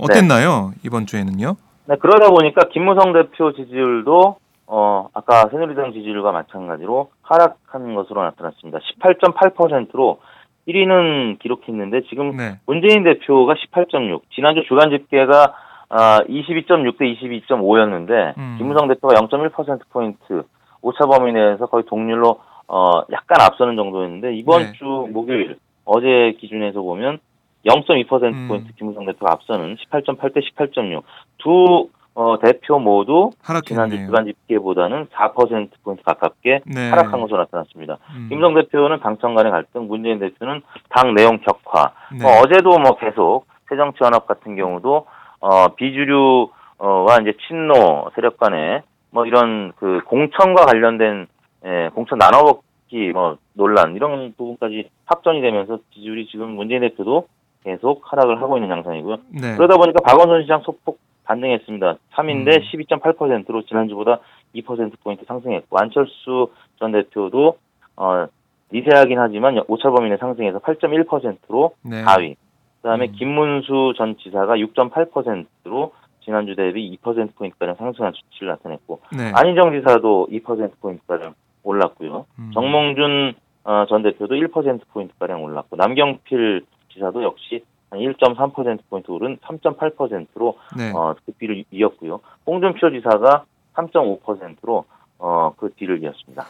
어땠나요 0.00 0.72
이번 0.84 1.04
주에는요? 1.04 1.56
네, 1.84 1.96
그러다 2.00 2.30
보니까 2.30 2.68
김무성 2.72 3.12
대표 3.12 3.52
지지율도 3.52 4.36
어, 4.66 5.08
아까 5.12 5.48
새누리당 5.50 5.92
지지율과 5.92 6.32
마찬가지로 6.32 7.10
하락한 7.20 7.94
것으로 7.94 8.22
나타났습니다. 8.22 8.78
18.8%로 9.02 10.20
1위는 10.68 11.38
기록했는데 11.38 12.02
지금 12.08 12.36
네. 12.36 12.58
문재인 12.66 13.04
대표가 13.04 13.54
18.6, 13.54 14.22
지난주 14.34 14.62
주간 14.66 14.90
집계가 14.90 15.54
아, 15.88 16.20
22.6 16.28 16.98
대 16.98 17.04
22.5였는데 17.04 18.36
음. 18.38 18.54
김무성 18.58 18.88
대표가 18.88 19.14
0.1% 19.14 19.80
포인트 19.90 20.42
오차 20.80 21.04
범위 21.06 21.32
내에서 21.32 21.66
거의 21.66 21.84
동률로 21.84 22.40
어, 22.66 23.02
약간 23.12 23.40
앞서는 23.40 23.76
정도였는데 23.76 24.34
이번 24.34 24.62
네. 24.62 24.72
주 24.72 24.84
목요일 24.84 25.58
어제 25.84 26.34
기준에서 26.40 26.80
보면 26.80 27.18
0.2% 27.66 28.22
음. 28.24 28.48
포인트 28.48 28.74
김무성 28.74 29.04
대표가 29.04 29.32
앞서는 29.32 29.76
18.8 29.76 30.34
대 30.34 30.40
18.6. 30.40 31.02
두 31.38 31.88
어, 32.14 32.38
대표 32.42 32.78
모두 32.78 33.30
지난주 33.64 33.94
하락했네요. 33.94 34.06
주간 34.06 34.26
집계보다는 34.26 35.06
4% 35.06 35.70
포인트 35.82 36.02
가깝게 36.02 36.60
네. 36.66 36.90
하락한 36.90 37.20
것으로 37.20 37.38
나타났습니다. 37.38 37.98
음. 38.14 38.26
김성 38.28 38.54
대표는 38.54 39.00
당청 39.00 39.34
간의 39.34 39.50
갈등, 39.50 39.88
문재인 39.88 40.18
대표는 40.18 40.60
당 40.90 41.14
내용 41.14 41.38
격화. 41.40 41.92
네. 42.12 42.22
뭐 42.22 42.40
어제도 42.40 42.78
뭐 42.78 42.96
계속 42.96 43.46
새정치연합 43.68 44.26
같은 44.26 44.56
경우도 44.56 45.06
어 45.40 45.68
비주류와 45.74 47.18
이제 47.22 47.32
친노 47.48 48.10
세력 48.14 48.36
간의 48.36 48.82
뭐 49.10 49.24
이런 49.26 49.72
그 49.76 50.00
공천과 50.06 50.66
관련된 50.66 51.26
예, 51.64 51.90
공천 51.94 52.18
나눠먹기 52.18 53.12
뭐 53.12 53.38
논란 53.54 53.94
이런 53.94 54.34
부분까지 54.36 54.90
확전이 55.06 55.40
되면서 55.40 55.78
지지율이 55.94 56.26
지금 56.30 56.50
문재인 56.50 56.80
대표도 56.80 57.28
계속 57.64 58.02
하락을 58.04 58.42
하고 58.42 58.56
있는 58.56 58.70
양상이고요. 58.70 59.16
네. 59.30 59.56
그러다 59.56 59.76
보니까 59.76 60.00
박원순 60.02 60.42
시장 60.42 60.60
소폭 60.62 60.98
반등했습니다. 61.24 61.96
3인데 62.14 62.56
음. 62.56 62.98
12.8%로 63.00 63.62
지난주보다 63.62 64.20
2%포인트 64.54 65.24
상승했고, 65.24 65.78
안철수 65.78 66.50
전 66.78 66.92
대표도 66.92 67.58
어, 67.96 68.26
미세하긴 68.70 69.18
하지만 69.18 69.62
오차 69.68 69.90
범위 69.90 70.10
내 70.10 70.16
상승해서 70.16 70.58
8.1%로 70.60 71.74
네. 71.82 72.04
4위. 72.04 72.36
그 72.82 72.88
다음에 72.88 73.06
음. 73.06 73.12
김문수 73.12 73.94
전 73.96 74.16
지사가 74.18 74.56
6.8%로 74.56 75.92
지난주 76.24 76.56
대비 76.56 76.98
2%포인트가량 77.02 77.76
상승한 77.76 78.12
수치를 78.12 78.48
나타냈고 78.48 79.00
네. 79.16 79.32
안희정 79.34 79.72
지사도 79.72 80.28
2%포인트가량 80.30 81.34
올랐고요. 81.62 82.26
음. 82.38 82.50
정몽준 82.54 83.34
어, 83.64 83.86
전 83.88 84.02
대표도 84.02 84.34
1%포인트가량 84.34 85.44
올랐고 85.44 85.76
남경필 85.76 86.64
지사도 86.92 87.22
역시 87.22 87.56
한 87.56 87.71
1.3%포인트 87.92 89.10
오른 89.10 89.36
3.8%로 89.38 90.58
네. 90.76 90.92
어, 90.94 91.14
그 91.24 91.32
뒤를 91.38 91.64
이었고요. 91.70 92.20
홍준표 92.46 92.90
지사가 92.90 93.44
3.5%로 93.74 94.84
어, 95.18 95.52
그 95.56 95.70
뒤를 95.76 96.02
이었습니다. 96.02 96.46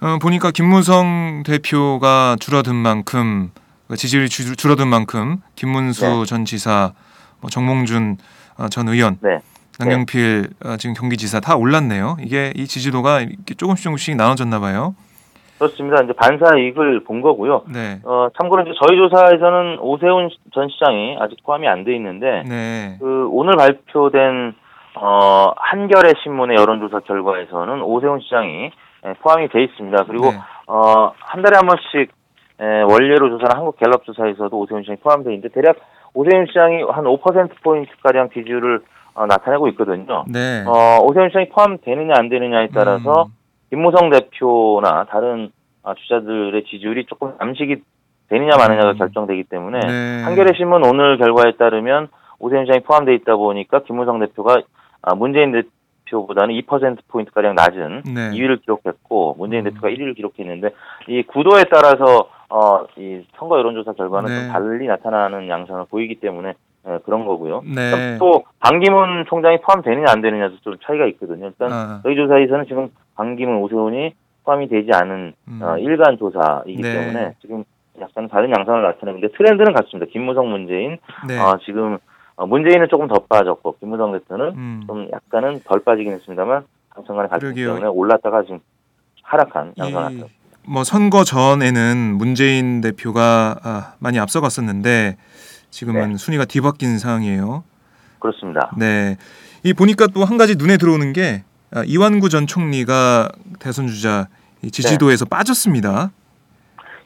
어, 0.00 0.18
보니까 0.20 0.50
김무성 0.50 1.42
대표가 1.46 2.36
줄어든 2.40 2.74
만큼 2.74 3.50
그 3.88 3.96
지지율이 3.96 4.28
줄- 4.28 4.56
줄어든 4.56 4.88
만큼 4.88 5.40
김문수 5.54 6.04
네. 6.06 6.24
전 6.26 6.44
지사, 6.44 6.92
뭐 7.40 7.50
정몽준 7.50 8.16
어, 8.58 8.68
전 8.68 8.88
의원, 8.88 9.18
네. 9.22 9.38
남경필 9.78 10.48
어, 10.64 10.76
지금 10.78 10.94
경기지사 10.94 11.40
다 11.40 11.56
올랐네요. 11.56 12.16
이게 12.20 12.52
이 12.56 12.66
지지도가 12.66 13.26
조금씩 13.58 13.84
조금씩 13.84 14.16
나눠졌나 14.16 14.58
봐요. 14.58 14.94
그렇습니다. 15.58 16.02
이제 16.02 16.12
반사 16.12 16.58
이익을 16.58 17.04
본 17.04 17.20
거고요. 17.22 17.62
네. 17.72 18.00
어, 18.04 18.28
참고로 18.38 18.62
이제 18.62 18.72
저희 18.80 18.98
조사에서는 18.98 19.78
오세훈 19.80 20.28
전 20.54 20.68
시장이 20.68 21.16
아직 21.20 21.42
포함이 21.44 21.66
안 21.66 21.84
돼 21.84 21.94
있는데 21.96 22.42
네. 22.48 22.96
그 23.00 23.28
오늘 23.30 23.54
발표된 23.56 24.54
어, 24.96 25.52
한겨레 25.56 26.12
신문의 26.22 26.56
여론조사 26.56 27.00
결과에서는 27.00 27.82
오세훈 27.82 28.20
시장이 28.20 28.70
예, 29.06 29.12
포함이 29.20 29.48
돼 29.48 29.62
있습니다. 29.64 30.04
그리고 30.04 30.30
네. 30.30 30.38
어, 30.66 31.12
한 31.20 31.42
달에 31.42 31.56
한 31.56 31.66
번씩 31.66 32.10
에, 32.58 32.82
원래로 32.82 33.28
조사는 33.28 33.50
한국 33.54 33.76
갤럽 33.78 34.04
조사에서도 34.04 34.56
오세훈 34.58 34.82
시장이 34.82 34.98
포함되어 35.00 35.32
있는데 35.34 35.48
대략 35.54 35.76
오세훈 36.14 36.46
시장이 36.46 36.82
한 36.82 37.04
5%포인트 37.04 37.90
가량 38.02 38.30
지지율을 38.30 38.80
어, 39.14 39.26
나타내고 39.26 39.68
있거든요. 39.68 40.24
네. 40.28 40.64
어, 40.66 40.98
오세훈 41.02 41.28
시장이 41.28 41.50
포함되느냐 41.50 42.14
안 42.16 42.28
되느냐에 42.28 42.68
따라서 42.74 43.24
음. 43.24 43.32
김무성 43.76 44.08
대표나 44.08 45.04
다른 45.10 45.50
어, 45.82 45.92
주자들의 45.92 46.64
지지율이 46.64 47.04
조금 47.04 47.34
암식이 47.38 47.76
되느냐 48.30 48.56
마느냐가 48.56 48.92
음. 48.92 48.96
결정되기 48.96 49.44
때문에 49.44 49.80
네. 49.80 50.22
한겨레 50.24 50.54
신문 50.56 50.82
오늘 50.86 51.18
결과에 51.18 51.52
따르면 51.58 52.08
오세훈 52.38 52.64
시장이 52.64 52.80
포함되어 52.84 53.14
있다 53.14 53.36
보니까 53.36 53.80
김무성 53.80 54.18
대표가 54.18 54.62
아, 55.02 55.14
문재인 55.14 55.52
대표보다는 55.52 56.54
2% 56.54 57.00
포인트 57.08 57.30
가량 57.32 57.54
낮은 57.54 58.02
네. 58.06 58.30
2위를 58.30 58.62
기록했고 58.62 59.36
문재인 59.38 59.66
음. 59.66 59.70
대표가 59.70 59.90
1위를 59.90 60.16
기록했는데 60.16 60.70
이 61.08 61.22
구도에 61.24 61.64
따라서 61.70 62.30
어, 62.48 62.86
이 62.96 63.26
선거 63.36 63.58
여론조사 63.58 63.92
결과는 63.92 64.30
네. 64.30 64.40
좀 64.40 64.52
달리 64.52 64.86
나타나는 64.86 65.50
양상을 65.50 65.84
보이기 65.90 66.14
때문에 66.20 66.54
예, 66.88 66.98
그런 67.04 67.26
거고요. 67.26 67.62
네. 67.74 68.16
또 68.18 68.44
반기문 68.60 69.24
총장이 69.28 69.60
포함되느냐 69.60 70.06
안 70.08 70.22
되느냐도 70.22 70.56
좀 70.62 70.76
차이가 70.84 71.06
있거든요. 71.08 71.46
일단 71.46 71.72
아. 71.72 72.00
저희 72.04 72.14
조사에서는 72.14 72.66
지금 72.66 72.90
반기문 73.16 73.56
오세훈이 73.56 74.14
포함이 74.44 74.68
되지 74.68 74.90
않은 74.92 75.32
음. 75.48 75.60
어, 75.62 75.76
일간 75.78 76.18
조사이기 76.18 76.80
네. 76.82 76.92
때문에 76.92 77.34
지금 77.40 77.64
약간 78.00 78.28
다른 78.28 78.50
양상을 78.50 78.82
나타내는데 78.82 79.28
트렌드는 79.36 79.72
같습니다. 79.72 80.06
김무성 80.12 80.50
문재인 80.50 80.98
네. 81.26 81.38
어, 81.38 81.58
지금 81.64 81.98
어, 82.36 82.46
문재인은 82.46 82.88
조금 82.90 83.08
더 83.08 83.18
빠졌고 83.28 83.76
김무성 83.80 84.12
대표는 84.12 84.46
음. 84.54 84.82
좀 84.86 85.08
약간은 85.12 85.60
덜 85.64 85.80
빠지긴 85.82 86.12
했습니다만 86.12 86.64
당선간의 86.94 87.30
갈등. 87.30 87.54
때문에 87.54 87.86
올랐다가 87.86 88.42
지금 88.42 88.60
하락한 89.22 89.72
나타냈습니다. 89.76 90.26
뭐 90.68 90.84
선거 90.84 91.24
전에는 91.24 92.16
문재인 92.18 92.80
대표가 92.80 93.56
아, 93.62 93.94
많이 93.98 94.18
앞서갔었는데 94.18 95.16
지금은 95.70 96.10
네. 96.10 96.16
순위가 96.16 96.44
뒤바뀐 96.44 96.98
상황이에요. 96.98 97.64
그렇습니다. 98.18 98.70
네. 98.76 99.16
이 99.62 99.72
보니까 99.72 100.06
또 100.08 100.24
한 100.24 100.36
가지 100.36 100.56
눈에 100.56 100.76
들어오는 100.76 101.12
게 101.12 101.42
아, 101.42 101.55
이완구 101.86 102.28
전 102.28 102.46
총리가 102.46 103.28
대선 103.58 103.86
주자 103.88 104.28
이 104.62 104.70
지지도에서 104.70 105.24
네. 105.24 105.28
빠졌습니다. 105.28 106.10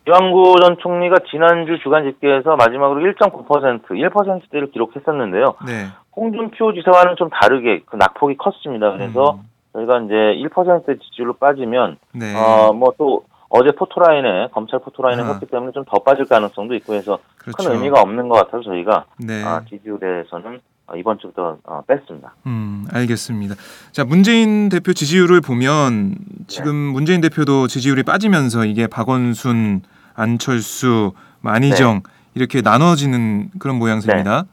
이완구 0.08 0.54
전 0.62 0.76
총리가 0.78 1.16
지난주 1.30 1.78
주간 1.82 2.04
집계에서 2.04 2.56
마지막으로 2.56 3.00
1.9% 3.12 3.82
1%대를 3.88 4.70
기록했었는데요. 4.70 5.54
네. 5.66 5.86
홍준표 6.16 6.72
지사와는 6.74 7.16
좀 7.16 7.28
다르게 7.30 7.82
그 7.86 7.96
낙폭이 7.96 8.36
컸습니다. 8.36 8.92
그래서 8.92 9.32
음, 9.32 9.48
저희가 9.72 10.00
이제 10.00 10.14
1%대 10.14 10.98
지지율로 10.98 11.34
빠지면 11.34 11.98
네. 12.12 12.34
어뭐또 12.34 13.24
어제 13.48 13.70
포토라인에 13.72 14.48
검찰 14.52 14.80
포토라인에 14.80 15.22
아. 15.22 15.26
섰기 15.26 15.46
때문에 15.46 15.72
좀 15.72 15.84
더 15.84 15.98
빠질 16.00 16.24
가능성도 16.24 16.74
있고 16.76 16.94
해서 16.94 17.18
그렇죠. 17.38 17.68
큰 17.68 17.72
의미가 17.76 18.00
없는 18.00 18.28
것 18.28 18.36
같아서 18.36 18.62
저희가 18.64 19.04
네. 19.18 19.42
아, 19.44 19.62
지지율에서는 19.68 20.54
어, 20.56 20.60
이번 20.96 21.18
주부터 21.18 21.58
어, 21.64 21.82
뺐습니다. 21.86 22.34
음, 22.46 22.86
알겠습니다. 22.92 23.54
자, 23.92 24.04
문재인 24.04 24.68
대표 24.68 24.92
지지율을 24.92 25.40
보면 25.40 26.14
지금 26.46 26.86
네. 26.88 26.92
문재인 26.92 27.20
대표도 27.20 27.66
지지율이 27.68 28.02
빠지면서 28.02 28.64
이게 28.64 28.86
박원순, 28.86 29.82
안철수, 30.14 31.12
뭐 31.40 31.52
안희정 31.52 32.02
네. 32.04 32.10
이렇게 32.34 32.60
나눠지는 32.62 33.50
그런 33.58 33.76
모양새입니다. 33.78 34.44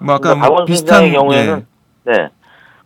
뭐 0.00 0.14
아까 0.14 0.20
그러니까 0.34 0.34
뭐 0.34 0.56
박원순 0.56 0.66
비슷한 0.66 1.10
경우에는 1.12 1.66
네. 2.04 2.28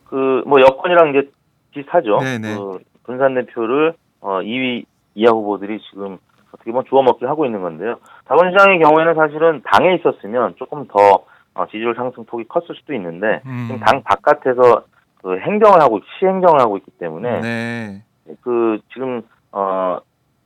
그 0.09 0.43
뭐 0.47 0.61
여권이랑 0.61 1.11
이제 1.11 1.31
비슷하죠. 1.73 2.19
네네. 2.21 2.55
그 2.57 2.79
분산 3.05 3.35
대표를 3.35 3.95
어 4.21 4.41
2위 4.41 4.85
이하 5.15 5.33
후보들이 5.33 5.81
지금 5.91 6.19
어떻게 6.53 6.71
보면 6.71 6.85
주워 6.89 7.03
먹기를 7.03 7.29
하고 7.31 7.47
있는 7.47 7.63
건데요. 7.63 7.97
박원순 8.27 8.53
시장의 8.59 8.81
경우에는 8.81 9.15
사실은 9.15 9.63
당에 9.65 9.95
있었으면 9.97 10.55
조금 10.59 10.87
더 10.89 11.25
어, 11.55 11.67
지지율 11.67 11.95
상승 11.95 12.25
폭이 12.25 12.45
컸을 12.49 12.75
수도 12.75 12.95
있는데 12.95 13.43
음, 13.47 13.67
지금 13.69 13.81
당 13.81 14.03
바깥에서 14.03 14.85
그 15.23 15.39
행정을 15.39 15.81
하고 15.81 16.01
시행정을 16.19 16.61
하고 16.61 16.77
있기 16.79 16.91
때문에 16.93 17.41
네. 17.41 18.03
그 18.41 18.81
지금 18.93 19.23
어 19.53 19.99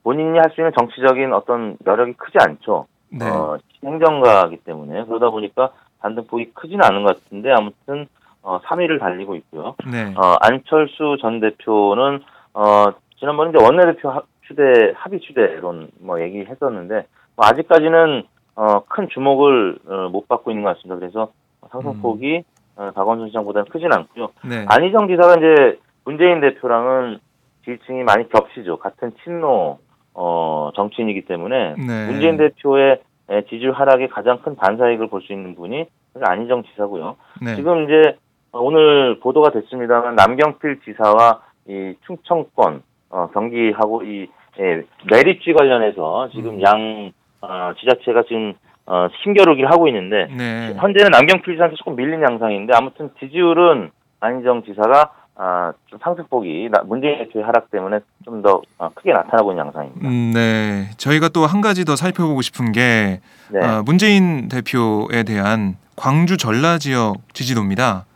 본인이 0.03 0.39
할 0.39 0.51
수 0.51 0.61
있는 0.61 0.73
정치적인 0.79 1.33
어떤 1.33 1.77
여력이 1.87 2.15
크지 2.15 2.39
않죠. 2.41 2.87
네. 3.11 3.29
어, 3.29 3.59
행정가이기 3.85 4.59
때문에 4.59 5.05
그러다 5.05 5.31
보니까 5.31 5.71
반등폭이 6.01 6.53
크지는 6.55 6.85
않은 6.85 7.05
것 7.05 7.23
같은데 7.23 7.51
아무튼 7.53 8.07
어, 8.43 8.61
3위를 8.61 9.01
달리고 9.01 9.35
있고요. 9.37 9.75
네. 9.91 10.15
어, 10.17 10.37
안철수 10.41 11.17
전 11.21 11.41
대표는 11.41 12.21
어, 12.55 12.85
지난번에 13.19 13.51
이제 13.51 13.65
원내대표 13.65 14.11
합, 14.11 14.27
추대 14.43 14.93
합의 14.97 15.21
추대론 15.21 15.91
뭐 16.01 16.21
얘기했었는데 16.21 17.07
뭐 17.35 17.47
아직까지는 17.47 18.25
어, 18.57 18.81
큰 18.89 19.09
주목을 19.09 19.79
어, 19.87 20.09
못 20.11 20.27
받고 20.29 20.51
있는 20.51 20.65
것 20.65 20.75
같습니다. 20.77 20.99
그래서 20.99 21.33
상승폭이 21.71 22.43
어, 22.77 22.91
박원순 22.95 23.29
시장보다는 23.29 23.69
크진 23.71 23.93
않고요. 23.93 24.31
네. 24.49 24.65
안희정 24.69 25.09
지사가 25.09 25.37
이제 25.37 25.79
문재인 26.05 26.41
대표랑은 26.41 27.19
지지층이 27.65 28.03
많이 28.05 28.29
겹치죠. 28.29 28.79
같은 28.79 29.13
친노 29.25 29.79
어, 30.15 30.71
정치인이기 30.75 31.27
때문에 31.27 31.75
네. 31.77 32.07
문재인 32.07 32.37
대표의 32.39 33.01
에, 33.29 33.43
지지율 33.47 33.73
하락에 33.73 34.07
가장 34.09 34.41
큰 34.43 34.55
반사익을 34.57 35.09
볼 35.09 35.21
수 35.23 35.33
있는 35.33 35.55
분이 35.57 35.85
안희정 36.21 36.63
지사고요. 36.65 37.17
네. 37.43 37.57
지금 37.57 37.85
이제 37.85 38.17
어, 38.53 38.61
오늘 38.61 39.19
보도가 39.21 39.51
됐습니다만 39.51 40.15
남경필 40.15 40.81
지사와 40.85 41.43
이 41.69 41.95
충청권 42.07 42.83
어, 43.11 43.29
경기하고 43.35 44.03
이 44.05 44.29
예, 44.59 44.83
메리츠 45.11 45.53
관련해서 45.53 46.31
지금 46.33 46.55
음. 46.55 46.63
양 46.63 47.13
어, 47.41 47.73
지자체가 47.79 48.23
지금 48.29 48.55
어, 48.87 49.09
힘겨루기를 49.25 49.71
하고 49.71 49.89
있는데 49.89 50.27
네. 50.37 50.75
현재는 50.79 51.11
남경필 51.11 51.55
지사한테 51.55 51.77
조금 51.77 51.97
밀린 51.97 52.23
양상인데 52.23 52.73
아무튼 52.77 53.11
지지율은 53.21 53.91
안희정 54.21 54.63
지사가 54.65 55.11
아, 55.39 55.73
좀 55.87 55.99
상승폭이 56.03 56.71
나- 56.73 56.83
문재인 56.87 57.19
대표의 57.19 57.45
하락 57.45 57.71
때문에 57.71 57.99
좀더 58.25 58.63
어, 58.79 58.89
크게 58.95 59.13
나타나고 59.13 59.53
있는 59.53 59.67
양상입니다. 59.67 60.09
음, 60.09 60.33
네. 60.33 60.89
저희가 60.97 61.29
또 61.29 61.45
한 61.47 61.61
가지 61.61 61.85
더 61.85 61.95
살펴보고 61.95 62.41
싶은 62.41 62.73
게 62.73 63.21
네. 63.51 63.61
아, 63.63 63.83
문재인 63.85 64.49
대표에 64.49 65.25
대한 65.25 65.77
광주 65.95 66.37
전라 66.39 66.79
지역 66.79 67.17
지지도입니다. 67.35 68.07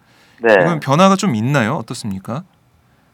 네. 0.42 0.54
이건 0.62 0.80
변화가 0.80 1.16
좀 1.16 1.34
있나요? 1.34 1.74
어떻습니까? 1.74 2.42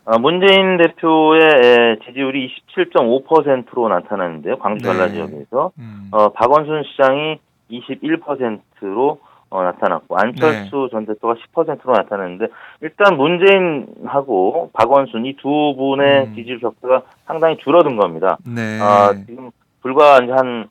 어, 0.07 0.19
문재인 0.21 0.77
대표의 0.77 1.41
에, 1.43 1.97
지지율이 2.07 2.49
27.5%로 2.77 3.89
나타나는데요. 3.89 4.57
광주 4.59 4.87
네. 4.87 4.93
전라 4.93 5.09
지역에서 5.11 5.73
음. 5.79 6.09
어, 6.13 6.29
박원순 6.29 6.85
시장이 6.85 7.39
21%로 7.71 9.19
어, 9.51 9.63
나타났고 9.63 10.17
안철수 10.17 10.89
전 10.93 11.07
대표가 11.07 11.35
10%로 11.55 11.93
나타났는데 11.93 12.47
일단 12.83 13.17
문재인하고 13.17 14.71
박원순 14.73 15.27
이 15.27 15.37
두 15.37 15.75
분의 15.77 16.27
음. 16.27 16.35
지지율 16.35 16.61
격차가 16.61 17.03
상당히 17.27 17.57
줄어든 17.59 17.97
겁니다. 17.97 18.39
네. 18.47 18.79
아, 18.81 19.13
지금 19.27 19.51
불과 19.83 20.15
한 20.17 20.69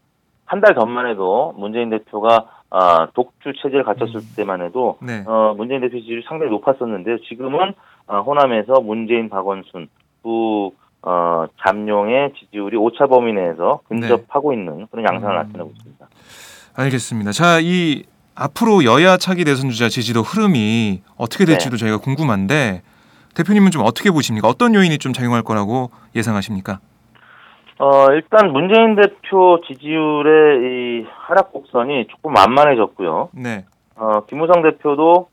한 0.47 0.61
달 0.61 0.75
전만 0.75 1.07
해도 1.07 1.53
문재인 1.57 1.89
대표가 1.89 2.45
아, 2.69 3.07
독주 3.15 3.53
체제를 3.63 3.83
갖췄을 3.83 4.17
음. 4.17 4.33
때만 4.35 4.61
해도 4.61 4.97
네. 5.01 5.23
어, 5.25 5.55
문재인 5.57 5.81
대표 5.81 5.97
지지율이 5.97 6.23
상당히 6.27 6.51
높았었는데요. 6.51 7.17
지금은 7.21 7.73
어, 8.07 8.19
호남에서 8.21 8.81
문재인, 8.81 9.29
박원순 9.29 9.87
두 10.23 10.71
어, 11.01 11.45
잠룡의 11.65 12.33
지지율이 12.39 12.77
오차 12.77 13.07
범위 13.07 13.33
내에서 13.33 13.81
근접하고 13.87 14.53
있는 14.53 14.87
그런 14.87 15.05
양상을 15.05 15.35
음. 15.35 15.37
나타내고 15.37 15.71
있습니다. 15.75 16.07
알겠습니다. 16.75 17.31
자, 17.31 17.59
이 17.61 18.03
앞으로 18.35 18.83
여야 18.83 19.17
차기 19.17 19.45
대선 19.45 19.69
주자 19.69 19.87
지지도 19.87 20.21
흐름이 20.21 21.01
어떻게 21.15 21.45
될지도 21.45 21.77
저희가 21.77 21.99
궁금한데 21.99 22.81
대표님은 23.35 23.71
좀 23.71 23.83
어떻게 23.83 24.11
보십니까? 24.11 24.47
어떤 24.47 24.73
요인이 24.75 24.97
좀 24.97 25.13
작용할 25.13 25.41
거라고 25.43 25.91
예상하십니까? 26.15 26.79
어, 27.77 28.07
일단 28.11 28.51
문재인 28.51 28.95
대표 28.95 29.61
지지율의 29.67 31.03
이 31.03 31.05
하락 31.09 31.51
곡선이 31.51 32.07
조금 32.07 32.33
만만해졌고요. 32.33 33.29
네. 33.33 33.65
어, 33.95 34.25
김무성 34.27 34.61
대표도 34.61 35.27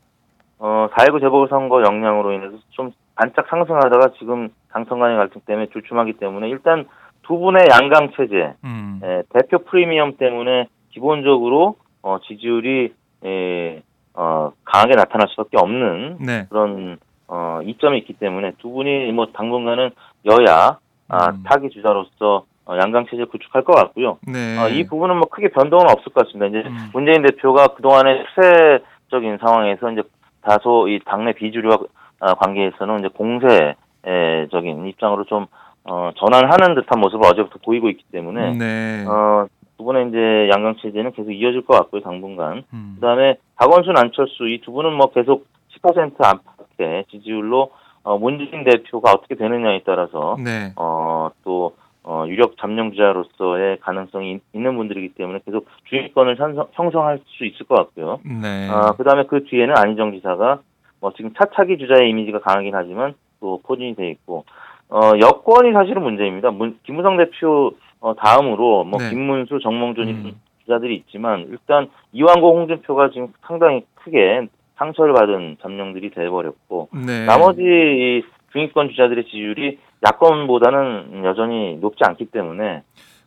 어, 0.63 0.87
4.19 0.93 1.19
재보궐선거 1.19 1.83
영향으로 1.83 2.31
인해서 2.31 2.55
좀 2.69 2.91
반짝 3.15 3.47
상승하다가 3.49 4.13
지금 4.17 4.47
당선 4.71 4.97
간의 4.97 5.17
갈등 5.17 5.41
때문에 5.45 5.67
주춤하기 5.73 6.13
때문에 6.13 6.47
일단 6.47 6.85
두 7.23 7.37
분의 7.37 7.67
양강 7.69 8.11
체제, 8.15 8.53
음. 8.63 9.01
에, 9.03 9.23
대표 9.33 9.59
프리미엄 9.65 10.15
때문에 10.15 10.67
기본적으로 10.91 11.75
어, 12.01 12.17
지지율이 12.25 12.93
에, 13.25 13.81
어, 14.13 14.53
강하게 14.63 14.95
나타날 14.95 15.27
수밖에 15.31 15.57
없는 15.57 16.19
네. 16.21 16.45
그런 16.49 16.97
어, 17.27 17.59
이점이 17.65 17.97
있기 17.99 18.13
때문에 18.13 18.53
두 18.59 18.69
분이 18.69 19.11
뭐 19.11 19.27
당분간은 19.33 19.91
여야 20.31 20.77
아, 21.09 21.29
음. 21.29 21.43
타기 21.43 21.71
주자로서 21.71 22.45
어, 22.65 22.77
양강 22.81 23.07
체제 23.09 23.25
구축할 23.25 23.65
것 23.65 23.75
같고요. 23.75 24.17
네. 24.25 24.57
어, 24.57 24.69
이 24.69 24.87
부분은 24.87 25.17
뭐 25.17 25.27
크게 25.27 25.49
변동은 25.49 25.89
없을 25.89 26.13
것 26.13 26.25
같습니다. 26.25 26.45
이제 26.45 26.69
음. 26.69 26.89
문재인 26.93 27.21
대표가 27.21 27.67
그 27.75 27.81
동안의 27.81 28.23
추세적인 28.33 29.39
상황에서 29.39 29.91
이제 29.91 30.03
다소 30.43 30.87
이 30.87 30.99
당내 31.05 31.33
비주류와 31.33 31.77
아, 32.19 32.33
관계에서는 32.35 32.99
이제 32.99 33.09
공세적인 33.09 34.87
입장으로 34.87 35.25
좀 35.25 35.45
어, 35.85 36.11
전환하는 36.15 36.75
듯한 36.75 36.99
모습을 37.01 37.25
어제부터 37.27 37.59
보이고 37.65 37.89
있기 37.89 38.03
때문에 38.11 38.53
네. 38.57 39.05
어, 39.05 39.47
두 39.77 39.83
분의 39.83 40.09
이제 40.09 40.49
양강 40.53 40.75
체제는 40.81 41.11
계속 41.11 41.31
이어질 41.31 41.65
것 41.65 41.75
같고요, 41.77 42.01
당분간. 42.01 42.63
음. 42.73 42.93
그다음에 42.95 43.35
박원순, 43.57 43.97
안철수 43.97 44.47
이 44.47 44.61
두 44.61 44.71
분은 44.71 44.93
뭐 44.93 45.07
계속 45.11 45.45
10% 45.81 46.13
안팎의 46.23 47.05
지지율로 47.11 47.71
어, 48.03 48.17
문재인 48.17 48.63
대표가 48.63 49.11
어떻게 49.11 49.35
되느냐에 49.35 49.81
따라서 49.85 50.37
네. 50.41 50.71
어, 50.77 51.29
또 51.43 51.75
어, 52.03 52.25
유력 52.27 52.57
잠룡주자로서의 52.57 53.77
가능성이 53.79 54.33
있- 54.33 54.41
있는 54.53 54.75
분들이기 54.75 55.09
때문에 55.15 55.39
계속 55.45 55.67
주의권을 55.85 56.37
형성, 56.37 56.67
형성할 56.73 57.19
수 57.25 57.45
있을 57.45 57.65
것 57.65 57.75
같고요. 57.75 58.19
네. 58.25 58.67
아, 58.69 58.91
그 58.97 59.03
다음에 59.03 59.23
그 59.25 59.43
뒤에는 59.45 59.73
안희정 59.77 60.11
지사가 60.11 60.59
뭐 60.99 61.13
지금 61.15 61.31
차차기 61.37 61.77
주자의 61.77 62.09
이미지가 62.09 62.39
강하긴 62.39 62.75
하지만 62.75 63.13
또 63.39 63.61
포진이 63.65 63.95
돼 63.95 64.09
있고 64.09 64.45
어, 64.89 65.11
여권이 65.19 65.71
사실은 65.73 66.03
문제입니다. 66.03 66.51
문, 66.51 66.77
김무성 66.83 67.17
대표 67.17 67.71
어, 68.01 68.13
다음으로 68.15 68.83
뭐 68.83 68.99
네. 68.99 69.09
김문수, 69.09 69.59
정몽준 69.59 70.07
음. 70.09 70.31
주자들이 70.65 70.95
있지만 70.97 71.47
일단 71.49 71.89
이완고, 72.11 72.57
홍준표가 72.59 73.09
지금 73.11 73.29
상당히 73.41 73.83
크게 73.95 74.47
상처를 74.75 75.13
받은 75.13 75.57
잠룡들이 75.61 76.09
돼버렸고 76.11 76.89
네. 76.93 77.25
나머지 77.25 77.61
이 77.63 78.23
중위권 78.51 78.89
주자들의 78.89 79.23
지지율이 79.25 79.79
야권보다는 80.03 81.23
여전히 81.23 81.77
높지 81.77 81.99
않기 82.05 82.25
때문에 82.25 82.83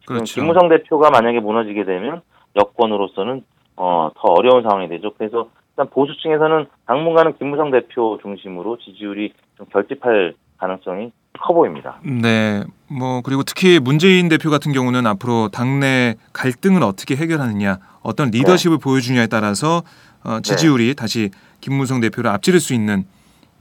그렇죠. 0.06 0.40
김무성 0.40 0.68
대표가 0.68 1.10
만약에 1.10 1.40
무너지게 1.40 1.84
되면 1.84 2.22
여권으로서는 2.54 3.42
어, 3.76 4.10
더 4.14 4.28
어려운 4.28 4.62
상황이 4.62 4.88
되죠. 4.88 5.12
그래서 5.16 5.48
일단 5.72 5.90
보수층에서는 5.90 6.66
당분간은 6.86 7.36
김무성 7.38 7.70
대표 7.70 8.18
중심으로 8.22 8.78
지지율이 8.78 9.32
좀 9.56 9.66
결집할 9.72 10.34
가능성이 10.58 11.12
커 11.38 11.52
보입니다. 11.52 11.98
네. 12.02 12.62
뭐 12.88 13.20
그리고 13.20 13.42
특히 13.42 13.78
문재인 13.78 14.28
대표 14.28 14.48
같은 14.48 14.72
경우는 14.72 15.06
앞으로 15.06 15.48
당내 15.48 16.14
갈등을 16.32 16.82
어떻게 16.82 17.14
해결하느냐, 17.14 17.78
어떤 18.02 18.30
리더십을 18.30 18.78
보여주냐에 18.78 19.26
따라서 19.26 19.82
어, 20.24 20.40
지지율이 20.40 20.94
다시 20.94 21.30
김무성 21.60 22.00
대표를 22.00 22.30
앞지를 22.30 22.58
수 22.58 22.72
있는 22.72 23.04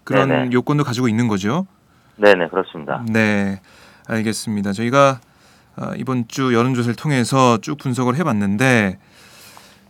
그런 0.05 0.29
네네. 0.29 0.49
요건도 0.53 0.83
가지고 0.83 1.09
있는 1.09 1.27
거죠. 1.27 1.65
네네 2.17 2.47
그렇습니다. 2.49 3.03
네, 3.07 3.59
알겠습니다. 4.07 4.73
저희가 4.73 5.19
어, 5.77 5.91
이번 5.97 6.27
주 6.27 6.53
여론조사를 6.53 6.95
통해서 6.95 7.57
쭉 7.57 7.77
분석을 7.77 8.15
해봤는데, 8.15 8.97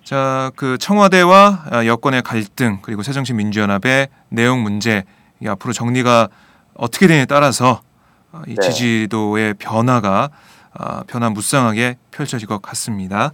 자, 0.03 0.51
그 0.55 0.77
청와대와 0.77 1.65
어, 1.71 1.85
여권의 1.85 2.23
갈등 2.23 2.79
그리고 2.81 3.03
새정치민주연합의 3.03 4.07
내용 4.29 4.63
문제 4.63 5.03
이 5.39 5.47
앞으로 5.47 5.73
정리가 5.73 6.29
어떻게 6.73 7.07
되냐에 7.07 7.25
따라서 7.25 7.81
어, 8.31 8.41
이 8.47 8.55
네. 8.55 8.61
지지도의 8.61 9.55
변화가 9.55 10.29
어, 10.79 11.01
변화 11.07 11.29
무쌍하게 11.29 11.97
펼쳐질 12.11 12.47
것 12.47 12.61
같습니다. 12.61 13.31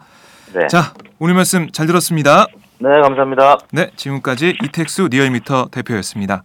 네. 0.54 0.68
자, 0.68 0.94
오늘 1.20 1.36
말씀 1.36 1.72
잘 1.72 1.88
들었습니다. 1.88 2.46
네 2.80 2.90
감사합니다. 3.02 3.60
네, 3.72 3.92
지금까지 3.96 4.58
이택수 4.64 5.08
리얼미터 5.10 5.70
대표였습니다. 5.72 6.44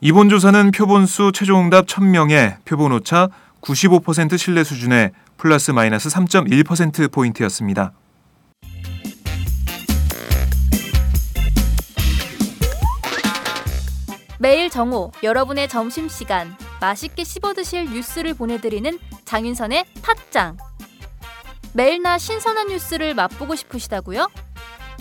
이번 0.00 0.28
조사는 0.28 0.70
표본수 0.70 1.32
최종응답 1.32 1.86
1000명의 1.86 2.64
표본 2.64 2.92
오차 2.92 3.30
95% 3.60 4.38
신뢰 4.38 4.62
수준의 4.62 5.10
플러스 5.36 5.72
마이너스 5.72 6.08
3.1% 6.08 7.10
포인트였습니다. 7.10 7.92
매일 14.38 14.70
정오 14.70 15.10
여러분의 15.24 15.68
점심 15.68 16.08
시간 16.08 16.56
맛있게 16.80 17.24
씹어 17.24 17.54
드실 17.54 17.86
뉴스를 17.86 18.34
보내드리는 18.34 18.96
장윤선의 19.24 19.84
팟짱 20.30 20.58
매일나 21.74 22.18
신선한 22.18 22.68
뉴스를 22.68 23.14
맛보고 23.14 23.56
싶으시다고요? 23.56 24.28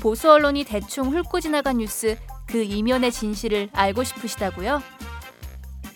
보수 0.01 0.31
언론이 0.31 0.63
대충 0.63 1.12
훑고 1.13 1.39
지나간 1.39 1.77
뉴스 1.77 2.17
그 2.47 2.63
이면의 2.63 3.12
진실을 3.12 3.69
알고 3.73 4.03
싶으시다고요? 4.03 4.81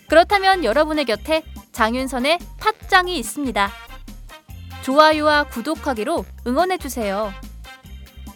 그렇다면 0.07 0.63
여러분의 0.63 1.05
곁에 1.05 1.43
장윤선의 1.71 2.39
팟짱이 2.59 3.17
있습니다. 3.17 3.71
좋아요와 4.83 5.45
구독하기로 5.45 6.25
응원해주세요. 6.45 7.31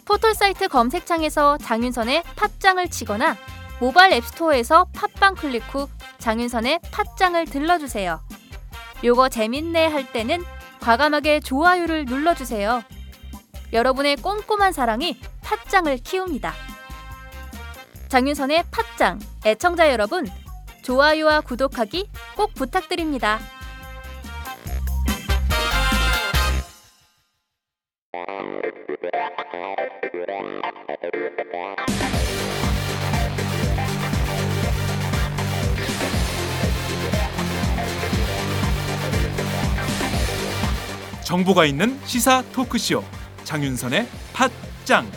포털사이트 0.06 0.68
검색창에서 0.68 1.58
장윤선의 1.58 2.22
팟짱을 2.36 2.88
치거나 2.88 3.36
모바일 3.80 4.14
앱스토어에서 4.14 4.86
팟빵 4.94 5.34
클릭 5.34 5.62
후 5.74 5.88
장윤선의 6.18 6.80
팟짱을 6.90 7.44
들러주세요. 7.44 8.20
요거 9.04 9.28
재밌네 9.28 9.88
할 9.88 10.10
때는 10.10 10.42
과감하게 10.80 11.40
좋아요를 11.40 12.06
눌러주세요. 12.06 12.82
여러분의 13.72 14.16
꼼꼼한 14.16 14.72
사랑이 14.72 15.20
팟짱을 15.42 15.98
키웁니다. 15.98 16.54
장윤선의 18.08 18.64
팟짱 18.70 19.18
애청자 19.44 19.90
여러분 19.90 20.26
좋아요와 20.82 21.40
구독하기 21.40 22.08
꼭 22.36 22.54
부탁드립니다. 22.54 23.40
정보가 41.24 41.66
있는 41.66 41.98
시사 42.04 42.42
토크쇼 42.52 43.02
장윤선의 43.42 44.06
팟짱. 44.32 45.10